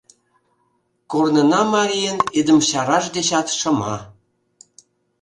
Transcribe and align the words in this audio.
Корнына 1.11 1.61
марийын 1.73 2.17
идымчараж 2.39 3.05
дечат 3.15 3.47
шыма. 3.59 3.95